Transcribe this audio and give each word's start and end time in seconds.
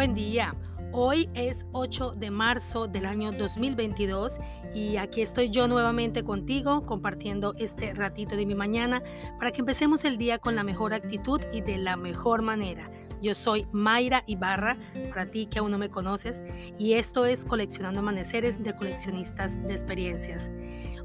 buen 0.00 0.14
día. 0.14 0.54
Hoy 0.92 1.28
es 1.34 1.66
8 1.72 2.12
de 2.12 2.30
marzo 2.30 2.86
del 2.86 3.04
año 3.04 3.32
2022 3.32 4.32
y 4.74 4.96
aquí 4.96 5.20
estoy 5.20 5.50
yo 5.50 5.68
nuevamente 5.68 6.24
contigo 6.24 6.86
compartiendo 6.86 7.52
este 7.58 7.92
ratito 7.92 8.34
de 8.34 8.46
mi 8.46 8.54
mañana 8.54 9.02
para 9.38 9.52
que 9.52 9.60
empecemos 9.60 10.06
el 10.06 10.16
día 10.16 10.38
con 10.38 10.56
la 10.56 10.64
mejor 10.64 10.94
actitud 10.94 11.42
y 11.52 11.60
de 11.60 11.76
la 11.76 11.98
mejor 11.98 12.40
manera. 12.40 12.90
Yo 13.20 13.34
soy 13.34 13.66
Mayra 13.72 14.24
Ibarra, 14.26 14.78
para 15.10 15.30
ti 15.30 15.44
que 15.44 15.58
aún 15.58 15.70
no 15.70 15.76
me 15.76 15.90
conoces, 15.90 16.40
y 16.78 16.94
esto 16.94 17.26
es 17.26 17.44
Coleccionando 17.44 18.00
Amaneceres 18.00 18.64
de 18.64 18.74
Coleccionistas 18.74 19.62
de 19.64 19.74
Experiencias. 19.74 20.50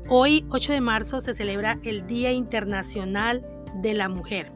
Hoy, 0.07 0.45
8 0.51 0.71
de 0.71 0.79
marzo, 0.79 1.19
se 1.19 1.33
celebra 1.33 1.79
el 1.83 2.07
Día 2.07 2.31
Internacional 2.31 3.45
de 3.81 3.93
la 3.93 4.07
Mujer. 4.07 4.53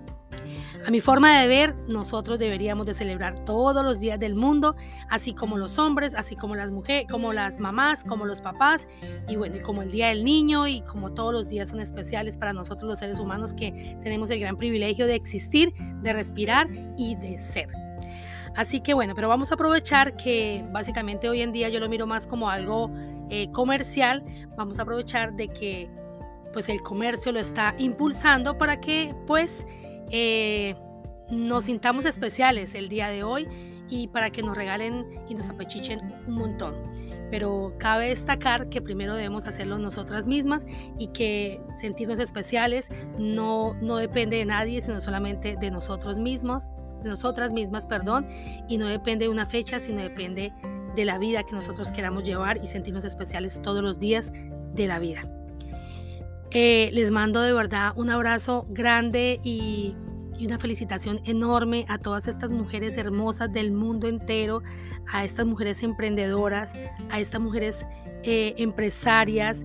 A 0.86 0.92
mi 0.92 1.02
forma 1.02 1.42
de 1.42 1.48
ver, 1.48 1.76
nosotros 1.88 2.40
deberíamos 2.40 2.86
de 2.86 2.94
celebrar 2.94 3.44
todos 3.46 3.84
los 3.84 4.00
días 4.00 4.20
del 4.20 4.36
mundo, 4.36 4.76
así 5.10 5.34
como 5.34 5.58
los 5.58 5.78
hombres, 5.78 6.14
así 6.16 6.36
como 6.36 6.56
las 6.56 6.72
mujeres, 6.72 7.08
como 7.10 7.34
las 7.34 7.60
mamás, 7.60 8.04
como 8.04 8.26
los 8.26 8.42
papás, 8.42 8.88
y 9.28 9.36
bueno, 9.36 9.58
como 9.64 9.82
el 9.82 9.92
Día 9.92 10.08
del 10.08 10.24
Niño 10.24 10.68
y 10.68 10.82
como 10.82 11.14
todos 11.14 11.34
los 11.34 11.50
días 11.50 11.70
son 11.70 11.80
especiales 11.80 12.38
para 12.38 12.54
nosotros 12.54 12.88
los 12.88 13.00
seres 13.00 13.20
humanos 13.20 13.54
que 13.54 13.98
tenemos 14.04 14.30
el 14.30 14.40
gran 14.40 14.58
privilegio 14.58 15.06
de 15.06 15.16
existir, 15.16 15.74
de 16.02 16.14
respirar 16.14 16.68
y 16.98 17.16
de 17.16 17.38
ser. 17.40 17.70
Así 18.56 18.82
que 18.82 18.94
bueno, 18.94 19.14
pero 19.16 19.30
vamos 19.30 19.52
a 19.52 19.56
aprovechar 19.56 20.16
que 20.16 20.66
básicamente 20.72 21.30
hoy 21.30 21.42
en 21.42 21.52
día 21.52 21.70
yo 21.70 21.80
lo 21.80 21.90
miro 21.90 22.08
más 22.08 22.26
como 22.26 22.50
algo 22.50 22.92
eh, 23.30 23.50
comercial, 23.52 24.24
vamos 24.58 24.80
a 24.80 24.84
aprovechar 24.84 25.34
de 25.34 25.48
que 25.50 25.90
pues 26.52 26.68
el 26.68 26.82
comercio 26.82 27.32
lo 27.32 27.40
está 27.40 27.76
impulsando 27.78 28.58
para 28.58 28.80
que 28.82 29.14
pues 29.28 29.66
eh, 30.12 30.76
nos 31.30 31.66
sintamos 31.66 32.06
especiales 32.06 32.76
el 32.76 32.90
día 32.90 33.10
de 33.10 33.24
hoy 33.24 33.48
y 33.90 34.08
para 34.08 34.30
que 34.30 34.42
nos 34.42 34.56
regalen 34.56 35.06
y 35.28 35.36
nos 35.36 35.50
apechichen 35.50 36.14
un 36.28 36.36
montón. 36.36 36.76
Pero 37.32 37.74
cabe 37.78 38.10
destacar 38.10 38.70
que 38.70 38.82
primero 38.82 39.16
debemos 39.16 39.48
hacerlo 39.48 39.78
nosotras 39.78 40.26
mismas 40.26 40.66
y 40.98 41.10
que 41.10 41.62
sentirnos 41.80 42.20
especiales 42.20 42.88
no, 43.18 43.76
no 43.82 43.98
depende 43.98 44.38
de 44.38 44.46
nadie, 44.46 44.82
sino 44.82 45.00
solamente 45.00 45.56
de 45.60 45.72
nosotros 45.72 46.18
mismos, 46.18 46.64
de 47.04 47.10
nosotras 47.10 47.54
mismas, 47.54 47.86
perdón, 47.86 48.28
y 48.68 48.78
no 48.78 48.88
depende 48.88 49.26
de 49.26 49.32
una 49.32 49.46
fecha, 49.46 49.80
sino 49.80 50.02
depende 50.02 50.52
de 50.96 51.06
la 51.06 51.18
vida 51.18 51.44
que 51.44 51.54
nosotros 51.54 51.92
queramos 51.92 52.24
llevar 52.24 52.64
y 52.64 52.68
sentirnos 52.68 53.06
especiales 53.06 53.62
todos 53.62 53.84
los 53.84 54.00
días 54.00 54.32
de 54.74 54.88
la 54.88 55.00
vida. 55.00 55.39
Eh, 56.52 56.90
les 56.94 57.12
mando 57.12 57.42
de 57.42 57.54
verdad 57.54 57.94
un 57.96 58.10
abrazo 58.10 58.66
grande 58.70 59.40
y, 59.44 59.96
una 60.42 60.58
felicitación 60.58 61.20
enorme 61.26 61.86
a 61.90 61.98
todas 61.98 62.30
estas 62.30 62.50
mujeres 62.50 62.96
hermosas 62.96 63.52
del 63.52 63.72
mundo 63.74 64.08
entero, 64.08 64.64
a 65.12 65.26
estas 65.26 65.46
mujeres 65.46 65.84
emprendedoras, 65.84 66.72
a 67.10 67.20
estas 67.20 67.42
mujeres 67.42 67.86
eh, 68.24 68.54
empresarias, 68.58 69.58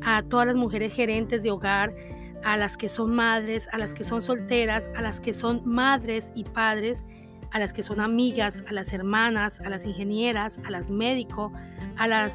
a 0.00 0.22
todas 0.22 0.46
las 0.46 0.56
mujeres 0.56 0.94
gerentes 0.94 1.42
de 1.42 1.50
hogar, 1.50 1.94
a 2.44 2.56
las 2.56 2.78
que 2.78 2.88
son 2.88 3.14
madres, 3.14 3.68
a 3.72 3.78
las 3.78 3.92
que 3.92 4.04
son 4.04 4.22
solteras, 4.22 4.88
a 4.96 5.02
las 5.02 5.20
que 5.20 5.34
son 5.34 5.60
madres 5.66 6.32
y 6.34 6.44
padres, 6.44 7.04
a 7.50 7.58
las 7.58 7.74
que 7.74 7.82
son 7.82 8.00
amigas, 8.00 8.64
a 8.66 8.72
las 8.72 8.94
hermanas, 8.94 9.60
a 9.60 9.68
las 9.68 9.84
ingenieras, 9.84 10.58
a 10.64 10.70
las 10.70 10.88
médicos, 10.88 11.52
a 11.98 12.08
las 12.08 12.32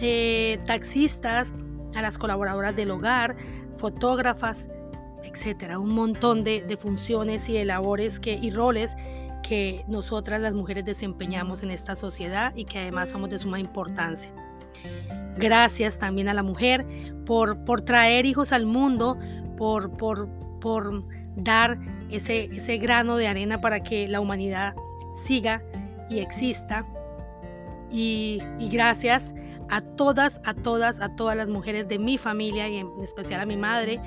eh, 0.00 0.60
taxistas, 0.66 1.52
a 1.98 2.02
las 2.02 2.18
colaboradoras 2.18 2.74
del 2.76 2.90
hogar, 2.90 3.36
fotógrafas, 3.76 4.68
etcétera, 5.22 5.78
un 5.78 5.90
montón 5.90 6.44
de, 6.44 6.78
funciones 6.80 7.48
y 7.48 7.54
de 7.54 7.64
labores 7.64 8.20
que, 8.20 8.34
y 8.34 8.50
roles 8.50 8.90
que 9.42 9.84
nosotras 9.88 10.40
las 10.40 10.54
mujeres 10.54 10.84
desempeñamos 10.84 11.62
en 11.62 11.70
esta 11.70 11.96
sociedad 11.96 12.52
y 12.54 12.64
que 12.64 12.78
además 12.78 13.10
somos 13.10 13.30
de 13.30 13.38
suma 13.38 13.58
importancia. 13.58 14.30
Gracias 15.36 15.98
también 15.98 16.28
a 16.28 16.34
la 16.34 16.42
mujer 16.42 16.86
por, 17.24 17.64
por 17.64 17.82
traer 17.82 18.26
hijos 18.26 18.52
al 18.52 18.66
mundo, 18.66 19.16
por, 19.56 19.96
por, 19.96 20.28
por 20.60 21.04
dar 21.36 21.78
ese, 22.10 22.44
ese 22.44 22.78
grano 22.78 23.16
de 23.16 23.28
arena 23.28 23.60
para 23.60 23.82
que 23.82 24.08
la 24.08 24.20
humanidad 24.20 24.74
siga 25.24 25.62
y 26.10 26.18
exista. 26.18 26.84
Y, 27.90 28.42
y 28.58 28.68
gracias 28.68 29.34
a 29.70 29.80
todas, 29.80 30.40
a 30.44 30.54
todas, 30.54 31.00
a 31.00 31.14
todas 31.16 31.36
las 31.36 31.48
mujeres 31.48 31.88
de 31.88 31.98
mi 31.98 32.18
familia 32.18 32.68
y 32.68 32.78
en 32.78 32.88
especial 33.02 33.40
a 33.40 33.46
mi 33.46 33.56
madre 33.56 34.00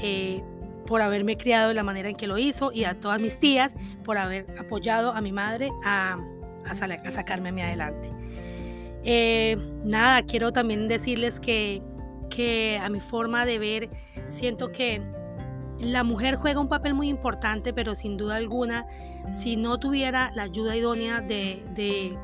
eh, 0.00 0.42
por 0.86 1.00
haberme 1.02 1.36
criado 1.36 1.68
de 1.68 1.74
la 1.74 1.82
manera 1.82 2.08
en 2.08 2.16
que 2.16 2.26
lo 2.26 2.38
hizo 2.38 2.72
y 2.72 2.84
a 2.84 2.98
todas 2.98 3.20
mis 3.20 3.38
tías 3.38 3.72
por 4.04 4.18
haber 4.18 4.46
apoyado 4.58 5.12
a 5.12 5.20
mi 5.20 5.32
madre 5.32 5.70
a, 5.84 6.16
a, 6.68 7.10
sacarme 7.12 7.50
a 7.50 7.52
mí 7.52 7.62
adelante. 7.62 8.10
Eh, 9.04 9.56
nada, 9.84 10.22
quiero 10.22 10.52
también 10.52 10.88
decirles 10.88 11.40
que, 11.40 11.82
que 12.30 12.78
a 12.82 12.88
mi 12.88 13.00
forma 13.00 13.44
de 13.46 13.58
ver 13.58 13.90
siento 14.28 14.72
que 14.72 15.02
la 15.80 16.04
mujer 16.04 16.36
juega 16.36 16.60
un 16.60 16.68
papel 16.68 16.94
muy 16.94 17.08
importante, 17.08 17.72
pero 17.72 17.94
sin 17.94 18.16
duda 18.16 18.36
alguna, 18.36 18.86
si 19.40 19.56
no 19.56 19.78
tuviera 19.78 20.30
la 20.34 20.44
ayuda 20.44 20.76
idónea 20.76 21.20
de, 21.20 21.64
de, 21.74 22.16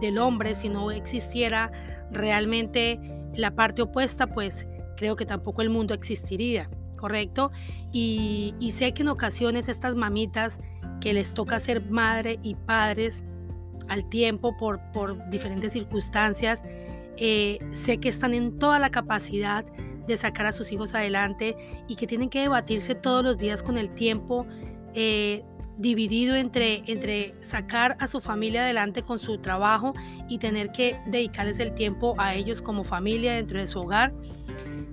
del 0.00 0.18
hombre, 0.18 0.54
si 0.54 0.68
no 0.68 0.90
existiera 0.90 1.70
realmente 2.10 2.98
la 3.34 3.54
parte 3.54 3.82
opuesta, 3.82 4.26
pues 4.26 4.66
creo 4.96 5.16
que 5.16 5.26
tampoco 5.26 5.62
el 5.62 5.70
mundo 5.70 5.94
existiría, 5.94 6.68
¿correcto? 6.96 7.50
Y, 7.92 8.54
sé 8.72 8.92
que 8.92 9.02
en 9.02 9.08
ocasiones 9.08 9.68
estas 9.68 9.94
mamitas 9.94 10.60
que 11.00 11.12
les 11.12 11.34
toca 11.34 11.58
ser 11.58 11.82
madre 11.90 12.38
y 12.42 12.54
padres 12.54 13.22
al 13.88 14.08
tiempo 14.08 14.56
por, 14.56 14.80
por 14.92 15.28
diferentes 15.30 15.72
circunstancias, 15.72 16.64
eh, 17.16 17.58
sé 17.72 17.98
que 17.98 18.08
están 18.08 18.34
en 18.34 18.58
toda 18.58 18.78
la 18.78 18.90
capacidad 18.90 19.64
de 20.06 20.16
sacar 20.16 20.46
a 20.46 20.52
sus 20.52 20.72
hijos 20.72 20.94
adelante 20.94 21.56
y 21.88 21.96
que 21.96 22.06
tienen 22.06 22.28
que 22.28 22.40
debatirse 22.40 22.94
todos 22.94 23.24
los 23.24 23.38
días 23.38 23.62
con 23.62 23.78
el 23.78 23.94
tiempo 23.94 24.46
eh, 24.94 25.44
dividido 25.76 26.36
entre, 26.36 26.82
entre 26.86 27.34
sacar 27.40 27.96
a 27.98 28.06
su 28.06 28.20
familia 28.20 28.62
adelante 28.62 29.02
con 29.02 29.18
su 29.18 29.38
trabajo 29.38 29.94
y 30.28 30.38
tener 30.38 30.72
que 30.72 30.96
dedicarles 31.06 31.58
el 31.58 31.74
tiempo 31.74 32.14
a 32.18 32.34
ellos 32.34 32.62
como 32.62 32.84
familia 32.84 33.34
dentro 33.34 33.58
de 33.58 33.66
su 33.66 33.80
hogar. 33.80 34.12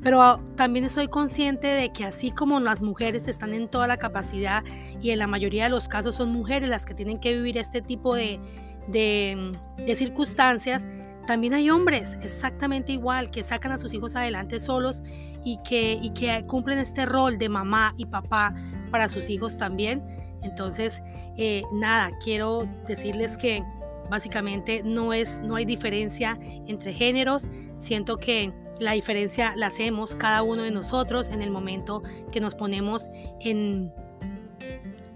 Pero 0.01 0.41
también 0.55 0.89
soy 0.89 1.07
consciente 1.07 1.67
de 1.67 1.91
que 1.91 2.05
así 2.05 2.31
como 2.31 2.59
las 2.59 2.81
mujeres 2.81 3.27
están 3.27 3.53
en 3.53 3.67
toda 3.67 3.85
la 3.85 3.97
capacidad 3.97 4.63
y 4.99 5.11
en 5.11 5.19
la 5.19 5.27
mayoría 5.27 5.65
de 5.65 5.69
los 5.69 5.87
casos 5.87 6.15
son 6.15 6.31
mujeres 6.31 6.69
las 6.69 6.85
que 6.85 6.95
tienen 6.95 7.19
que 7.19 7.33
vivir 7.33 7.57
este 7.57 7.81
tipo 7.81 8.15
de, 8.15 8.39
de, 8.87 9.51
de 9.77 9.95
circunstancias, 9.95 10.83
también 11.27 11.53
hay 11.53 11.69
hombres 11.69 12.17
exactamente 12.21 12.91
igual 12.93 13.29
que 13.29 13.43
sacan 13.43 13.71
a 13.71 13.77
sus 13.77 13.93
hijos 13.93 14.15
adelante 14.15 14.59
solos 14.59 15.03
y 15.43 15.59
que, 15.63 15.93
y 16.01 16.11
que 16.11 16.43
cumplen 16.45 16.79
este 16.79 17.05
rol 17.05 17.37
de 17.37 17.49
mamá 17.49 17.93
y 17.97 18.05
papá 18.05 18.53
para 18.89 19.07
sus 19.07 19.29
hijos 19.29 19.57
también. 19.57 20.03
Entonces, 20.43 21.01
eh, 21.37 21.63
nada, 21.73 22.11
quiero 22.23 22.67
decirles 22.87 23.37
que 23.37 23.63
básicamente 24.09 24.81
no, 24.83 25.13
es, 25.13 25.31
no 25.41 25.55
hay 25.55 25.65
diferencia 25.65 26.37
entre 26.67 26.93
géneros. 26.93 27.47
Siento 27.77 28.17
que 28.17 28.51
la 28.79 28.93
diferencia 28.93 29.53
la 29.55 29.67
hacemos 29.67 30.15
cada 30.15 30.43
uno 30.43 30.63
de 30.63 30.71
nosotros 30.71 31.29
en 31.29 31.41
el 31.41 31.51
momento 31.51 32.01
que 32.31 32.39
nos 32.39 32.55
ponemos 32.55 33.09
en, 33.39 33.91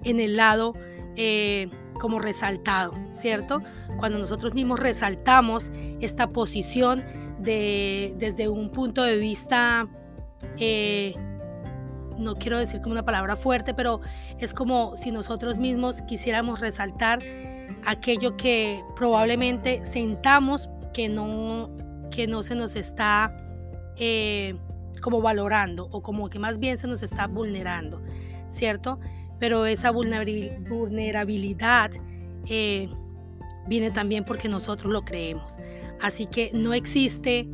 en 0.04 0.20
el 0.20 0.38
lado 0.38 0.74
eh, 1.16 1.70
como 2.00 2.20
resaltado, 2.20 2.92
¿cierto? 3.10 3.62
Cuando 3.98 4.20
nosotros 4.20 4.54
mismos 4.54 4.80
resaltamos 4.80 5.72
esta 6.02 6.28
posición 6.28 7.04
de, 7.40 8.14
desde 8.18 8.48
un 8.50 8.70
punto 8.70 9.04
de 9.04 9.18
vista 9.18 9.88
eh, 10.58 11.14
no 12.18 12.36
quiero 12.36 12.60
decir 12.60 12.82
como 12.82 12.94
una 12.94 13.04
palabra 13.04 13.36
fuerte, 13.36 13.74
pero 13.74 14.02
es 14.40 14.54
como 14.54 14.96
si 14.96 15.12
nosotros 15.12 15.58
mismos 15.58 16.02
quisiéramos 16.04 16.60
resaltar 16.60 17.20
aquello 17.86 18.38
que 18.38 18.84
probablemente 18.96 19.84
sentamos 19.86 20.70
que 20.94 21.10
no, 21.10 21.70
que 22.12 22.28
no 22.28 22.44
se 22.44 22.56
nos 22.56 22.76
está 22.76 23.36
eh, 23.98 24.56
como 25.02 25.22
valorando 25.22 25.88
o 25.92 26.02
como 26.02 26.30
que 26.30 26.40
más 26.40 26.60
bien 26.60 26.78
se 26.78 26.88
nos 26.88 27.04
está 27.04 27.28
vulnerando, 27.28 28.02
¿cierto? 28.50 29.00
Pero 29.40 29.66
esa 29.66 29.92
vulnerabilidad 29.92 31.92
eh, 32.48 32.90
viene 33.68 33.92
también 33.92 34.24
porque 34.24 34.48
nosotros 34.48 34.92
lo 34.92 35.04
creemos. 35.04 35.58
Así 36.02 36.26
que 36.26 36.52
no 36.54 36.74
existe, 36.74 37.48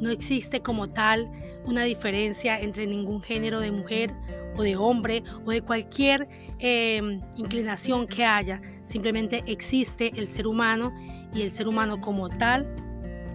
no 0.00 0.10
existe 0.10 0.60
como 0.60 0.90
tal 0.90 1.30
una 1.64 1.84
diferencia 1.84 2.58
entre 2.58 2.86
ningún 2.86 3.22
género 3.22 3.60
de 3.60 3.70
mujer 3.70 4.12
o 4.56 4.62
de 4.62 4.76
hombre 4.76 5.22
o 5.44 5.50
de 5.50 5.62
cualquier 5.62 6.28
em, 6.58 7.20
inclinación 7.36 8.06
que 8.06 8.24
haya. 8.24 8.60
Simplemente 8.84 9.42
existe 9.46 10.12
el 10.16 10.28
ser 10.28 10.46
humano 10.46 10.92
y 11.34 11.42
el 11.42 11.52
ser 11.52 11.68
humano 11.68 12.00
como 12.00 12.28
tal 12.28 12.66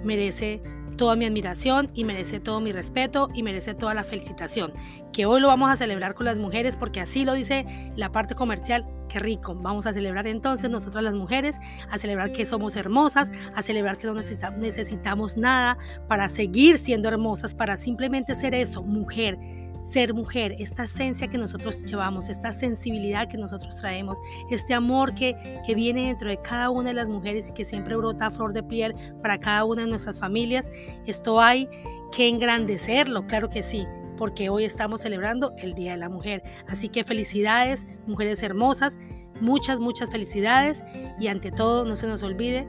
merece 0.04 0.62
toda 0.98 1.16
mi 1.16 1.26
admiración 1.26 1.92
y 1.94 2.04
merece 2.04 2.40
todo 2.40 2.60
mi 2.60 2.72
respeto 2.72 3.30
y 3.34 3.44
merece 3.44 3.74
toda 3.74 3.94
la 3.94 4.04
felicitación. 4.04 4.74
Que 5.12 5.26
hoy 5.26 5.42
lo 5.42 5.48
vamos 5.48 5.70
a 5.70 5.76
celebrar 5.76 6.14
con 6.14 6.26
las 6.26 6.40
mujeres 6.40 6.78
porque 6.78 7.02
así 7.02 7.26
lo 7.26 7.34
dice 7.34 7.66
la 7.96 8.12
parte 8.12 8.36
comercial. 8.36 8.86
Qué 9.10 9.20
rico. 9.20 9.56
Vamos 9.56 9.86
a 9.86 9.94
celebrar 9.94 10.28
entonces 10.28 10.70
nosotras 10.70 11.04
las 11.04 11.14
mujeres, 11.14 11.56
a 11.90 11.98
celebrar 11.98 12.32
que 12.32 12.46
somos 12.46 12.76
hermosas, 12.76 13.30
a 13.56 13.62
celebrar 13.62 13.98
que 13.98 14.08
no 14.08 14.14
necesitamos 14.14 15.38
nada 15.38 15.78
para 16.08 16.28
seguir 16.28 16.78
siendo 16.78 17.08
hermosas, 17.08 17.54
para 17.54 17.78
simplemente 17.78 18.36
ser 18.36 18.56
eso, 18.56 18.84
mujer 18.84 19.38
ser 19.80 20.14
mujer, 20.14 20.56
esta 20.60 20.84
esencia 20.84 21.28
que 21.28 21.38
nosotros 21.38 21.84
llevamos, 21.86 22.30
esta 22.30 22.52
sensibilidad 22.52 23.28
que 23.28 23.38
nosotros 23.38 23.76
traemos, 23.76 24.18
este 24.50 24.74
amor 24.74 25.14
que, 25.14 25.36
que 25.66 25.76
viene 25.76 26.08
dentro 26.08 26.30
de 26.30 26.38
cada 26.38 26.70
una 26.70 26.90
de 26.90 26.96
las 26.96 27.08
mujeres 27.08 27.50
y 27.50 27.54
que 27.54 27.66
siempre 27.66 27.96
brota 27.96 28.28
a 28.28 28.32
flor 28.32 28.54
de 28.54 28.64
piel 28.64 28.96
para 29.22 29.40
cada 29.40 29.64
una 29.64 29.84
de 29.84 29.88
nuestras 29.88 30.18
familias, 30.18 30.70
esto 31.06 31.40
hay 31.40 31.70
que 32.12 32.28
engrandecerlo, 32.28 33.26
claro 33.28 33.50
que 33.50 33.64
sí, 33.64 33.86
porque 34.18 34.50
hoy 34.50 34.66
estamos 34.66 35.02
celebrando 35.02 35.54
el 35.58 35.74
Día 35.74 35.92
de 35.92 35.98
la 35.98 36.10
Mujer. 36.10 36.44
Así 36.68 36.90
que 36.90 37.04
felicidades, 37.04 37.86
mujeres 38.08 38.42
hermosas, 38.44 38.98
muchas, 39.42 39.80
muchas 39.80 40.10
felicidades 40.10 40.84
y 41.20 41.28
ante 41.28 41.52
todo 41.52 41.86
no 41.86 41.96
se 41.96 42.08
nos 42.08 42.24
olvide 42.24 42.68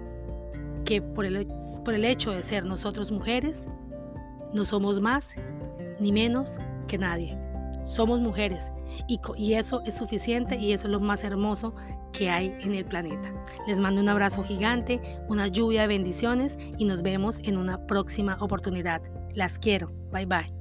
que 0.85 1.03
por 1.03 1.27
el, 1.27 1.47
por 1.85 1.95
el 1.95 2.05
hecho 2.05 2.31
de 2.33 2.43
ser 2.43 2.65
nosotros 2.65 3.11
mujeres, 3.11 3.67
no 4.53 4.65
somos 4.65 5.01
más 5.01 5.35
ni 6.01 6.13
menos 6.13 6.59
que 6.89 6.99
nadie. 6.99 7.37
Somos 7.85 8.21
mujeres 8.21 8.73
y, 9.07 9.21
y, 9.37 9.55
eso 9.55 9.83
es 9.85 9.97
suficiente 9.97 10.57
y 10.57 10.73
eso 10.73 10.87
es 10.87 10.93
lo 10.93 11.01
más 11.01 11.23
hermoso 11.25 11.75
que 12.13 12.31
hay 12.31 12.57
en 12.61 12.75
el 12.75 12.85
planeta. 12.85 13.33
Les 13.67 13.79
mando 13.79 14.01
un 14.01 14.09
abrazo 14.09 14.43
gigante, 14.43 15.01
una 15.29 15.49
lluvia 15.49 15.83
de 15.83 15.89
bendiciones 15.89 16.57
y 16.79 16.85
nos 16.85 17.03
vemos 17.03 17.39
en 17.45 17.59
una 17.59 17.87
próxima 17.87 18.39
oportunidad. 18.41 19.03
Las 19.35 19.59
quiero. 19.59 19.93
Bye 20.11 20.27
bye. 20.27 20.56